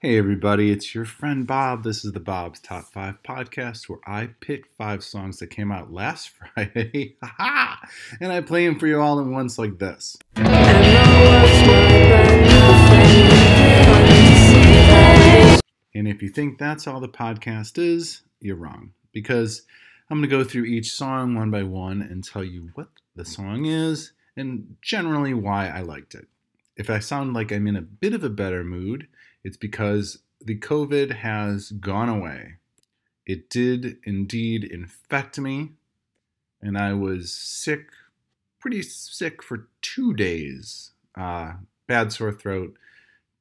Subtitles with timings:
[0.00, 1.82] Hey, everybody, it's your friend Bob.
[1.82, 5.92] This is the Bob's Top 5 podcast where I pick five songs that came out
[5.92, 7.16] last Friday.
[8.20, 10.16] and I play them for you all at once like this.
[10.36, 10.46] And
[16.06, 18.92] if you think that's all the podcast is, you're wrong.
[19.12, 19.62] Because
[20.08, 22.86] I'm going to go through each song one by one and tell you what
[23.16, 26.28] the song is and generally why I liked it.
[26.76, 29.08] If I sound like I'm in a bit of a better mood,
[29.48, 32.56] it's because the COVID has gone away.
[33.24, 35.70] It did indeed infect me,
[36.60, 37.86] and I was sick,
[38.60, 40.90] pretty sick for two days.
[41.16, 41.54] Uh,
[41.86, 42.76] bad sore throat,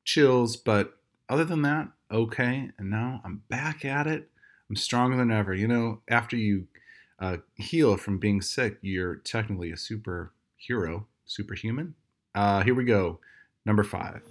[0.06, 2.72] chills, but other than that, okay.
[2.78, 4.30] And now I'm back at it.
[4.70, 5.54] I'm stronger than ever.
[5.54, 6.68] You know, after you
[7.20, 11.96] uh, heal from being sick, you're technically a superhero, superhuman.
[12.34, 13.20] Uh, here we go.
[13.66, 14.22] Number five.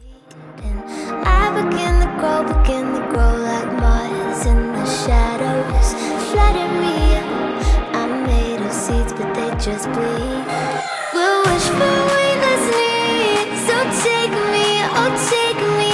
[1.09, 5.88] I begin to grow, begin to grow like moths in the shadows.
[6.30, 6.98] Flatter me,
[7.98, 10.45] I'm made of seeds, but they just bleed.
[11.15, 11.98] We'll wish for
[12.74, 15.87] need, so take me, oh oh take me.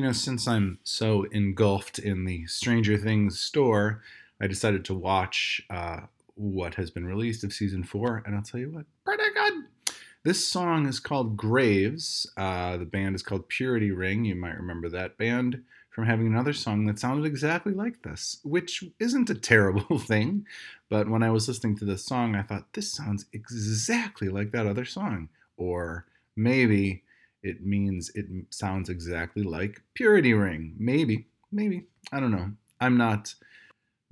[0.00, 4.02] You know, since I'm so engulfed in the Stranger Things store,
[4.40, 6.00] I decided to watch uh,
[6.34, 9.64] what has been released of season four, and I'll tell you what, pretty good.
[10.22, 12.30] This song is called Graves.
[12.36, 14.24] Uh, the band is called Purity Ring.
[14.24, 18.84] You might remember that band from having another song that sounded exactly like this, which
[18.98, 20.46] isn't a terrible thing.
[20.88, 24.66] But when I was listening to this song, I thought, this sounds exactly like that
[24.66, 25.28] other song.
[25.56, 27.02] Or maybe
[27.42, 30.74] it means it sounds exactly like Purity Ring.
[30.78, 31.86] Maybe, maybe.
[32.12, 32.50] I don't know.
[32.80, 33.34] I'm not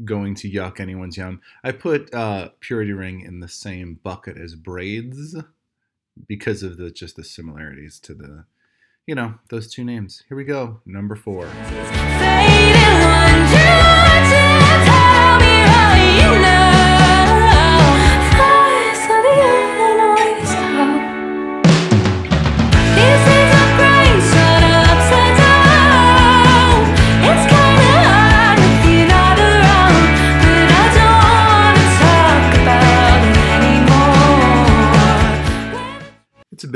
[0.04, 1.40] going to yuck anyone's yum.
[1.64, 5.36] I put uh, Purity Ring in the same bucket as Braids
[6.26, 8.44] because of the just the similarities to the,
[9.06, 10.22] you know, those two names.
[10.28, 11.48] Here we go, number four.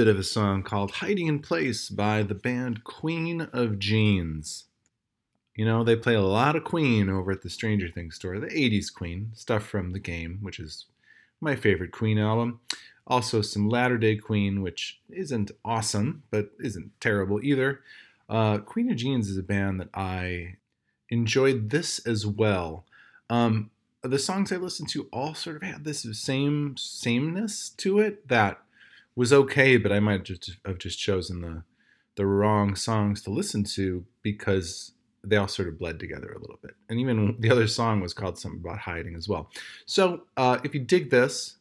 [0.02, 4.64] Bit of a song called Hiding in Place by the band Queen of Jeans.
[5.54, 8.48] You know, they play a lot of Queen over at the Stranger Things store, the
[8.48, 10.86] 80s Queen, stuff from the game, which is
[11.40, 12.58] my favorite Queen album.
[13.06, 17.82] Also, some Latter day Queen, which isn't awesome, but isn't terrible either.
[18.28, 20.56] Uh, Queen of Jeans is a band that I
[21.10, 22.86] enjoyed this as well.
[23.30, 23.70] Um,
[24.02, 28.61] the songs I listened to all sort of had this same sameness to it that
[29.16, 31.62] was okay, but I might just have just chosen the
[32.16, 34.92] the wrong songs to listen to because
[35.24, 36.74] they all sort of bled together a little bit.
[36.88, 39.50] And even the other song was called something about hiding as well.
[39.86, 41.56] So uh, if you dig this,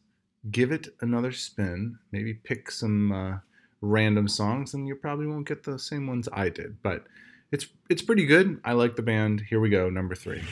[0.50, 1.98] give it another spin.
[2.10, 3.38] Maybe pick some uh,
[3.80, 6.82] random songs, and you probably won't get the same ones I did.
[6.82, 7.04] But
[7.50, 8.60] it's it's pretty good.
[8.64, 9.44] I like the band.
[9.48, 10.42] Here we go, number three.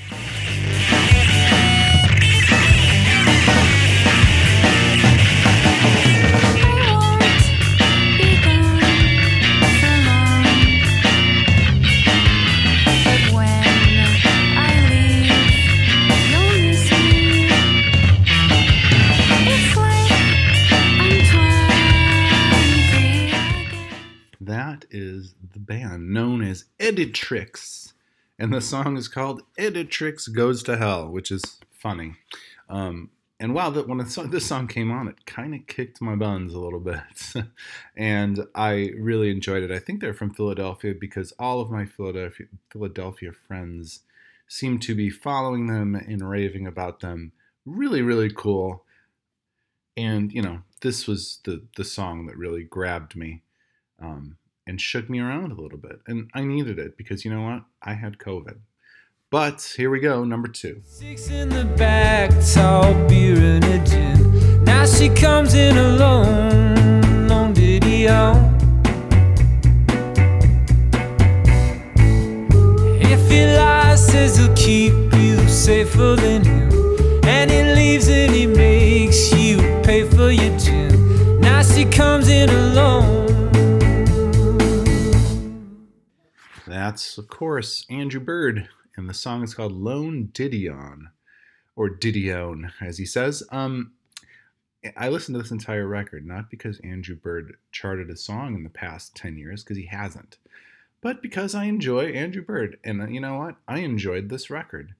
[24.90, 27.92] Is the band known as Editrix.
[28.38, 32.14] And the song is called Editrix Goes to Hell, which is funny.
[32.68, 36.52] Um, and wow, that when this song came on, it kind of kicked my buns
[36.52, 37.32] a little bit.
[37.96, 39.70] and I really enjoyed it.
[39.70, 44.00] I think they're from Philadelphia because all of my Philadelphia, Philadelphia friends
[44.46, 47.32] seem to be following them and raving about them.
[47.64, 48.84] Really, really cool.
[49.96, 53.42] And, you know, this was the, the song that really grabbed me.
[53.98, 54.36] Um,
[54.70, 56.00] and shook me around a little bit.
[56.06, 57.64] And I needed it because you know what?
[57.82, 58.58] I had COVID.
[59.28, 60.80] But here we go, number two.
[60.84, 64.64] Six in the back, tall beer and a gin.
[64.64, 66.78] Now she comes in alone.
[73.12, 76.70] If he lies, says he'll keep you safer than him.
[77.24, 81.40] And he leaves and he makes you pay for your gin.
[81.40, 83.49] Now she comes in alone.
[86.70, 91.10] That's, of course, Andrew Bird, and the song is called Lone Didion,
[91.74, 93.42] or Didion, as he says.
[93.50, 93.94] Um,
[94.96, 98.70] I listened to this entire record not because Andrew Bird charted a song in the
[98.70, 100.38] past 10 years, because he hasn't,
[101.00, 102.78] but because I enjoy Andrew Bird.
[102.84, 103.56] And uh, you know what?
[103.66, 104.94] I enjoyed this record.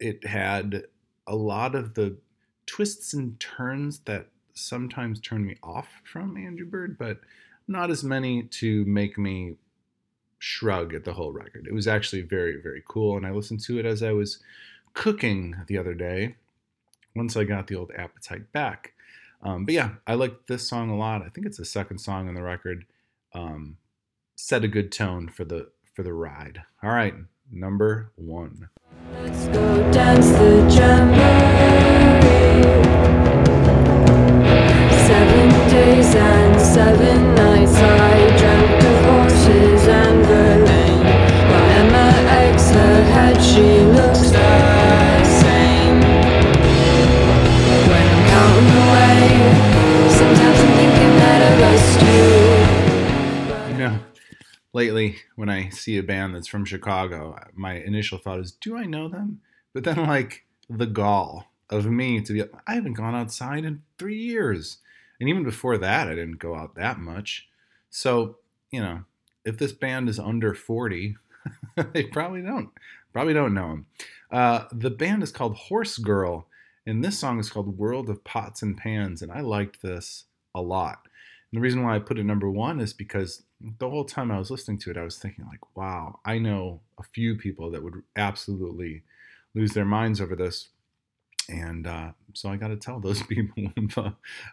[0.00, 0.84] It had
[1.26, 2.16] a lot of the
[2.64, 7.20] twists and turns that sometimes turn me off from Andrew Bird, but
[7.68, 9.56] not as many to make me
[10.42, 11.68] shrug at the whole record.
[11.68, 13.16] It was actually very, very cool.
[13.16, 14.38] And I listened to it as I was
[14.92, 16.34] cooking the other day
[17.14, 18.92] once I got the old appetite back.
[19.44, 21.22] Um, but yeah, I like this song a lot.
[21.22, 22.86] I think it's the second song on the record.
[23.32, 23.76] Um,
[24.34, 26.62] set a good tone for the for the ride.
[26.82, 27.14] All right,
[27.50, 28.68] number one.
[29.12, 30.68] Let's go dance the
[35.06, 37.41] Seven days and seven nights
[55.72, 59.40] see a band that's from Chicago, my initial thought is, do I know them?
[59.72, 64.18] But then, like, the gall of me to be, I haven't gone outside in three
[64.18, 64.78] years.
[65.18, 67.48] And even before that, I didn't go out that much.
[67.90, 68.38] So,
[68.70, 69.04] you know,
[69.44, 71.16] if this band is under 40,
[71.92, 72.70] they probably don't.
[73.12, 73.86] Probably don't know them.
[74.30, 76.46] Uh, the band is called Horse Girl,
[76.86, 80.24] and this song is called World of Pots and Pans, and I liked this
[80.54, 81.06] a lot.
[81.52, 83.42] And the reason why I put it number one is because
[83.78, 86.80] the whole time I was listening to it, I was thinking, like, wow, I know
[86.98, 89.02] a few people that would absolutely
[89.54, 90.68] lose their minds over this.
[91.50, 93.70] And uh, so I got to tell those people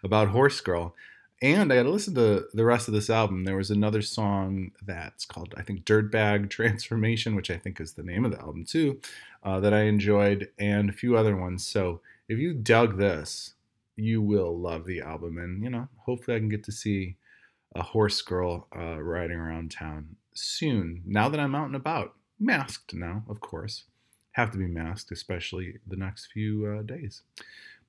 [0.04, 0.94] about Horse Girl.
[1.42, 3.46] And I got to listen to the rest of this album.
[3.46, 8.04] There was another song that's called, I think, Dirtbag Transformation, which I think is the
[8.04, 9.00] name of the album too,
[9.44, 11.66] uh, that I enjoyed, and a few other ones.
[11.66, 13.54] So if you dug this,
[14.00, 15.38] you will love the album.
[15.38, 17.18] And, you know, hopefully I can get to see
[17.76, 22.16] a horse girl uh, riding around town soon, now that I'm out and about.
[22.40, 23.84] Masked now, of course
[24.40, 27.24] have to be masked, especially the next few uh, days.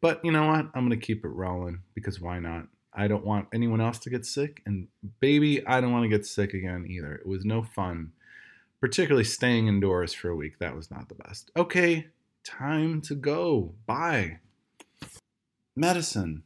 [0.00, 0.66] But you know what?
[0.74, 2.66] I'm going to keep it rolling because why not?
[2.92, 4.62] I don't want anyone else to get sick.
[4.66, 4.88] And
[5.20, 7.14] baby, I don't want to get sick again either.
[7.14, 8.12] It was no fun,
[8.80, 10.58] particularly staying indoors for a week.
[10.58, 11.50] That was not the best.
[11.56, 12.08] Okay,
[12.42, 13.74] time to go.
[13.86, 14.40] Bye.
[15.80, 16.42] Medicine.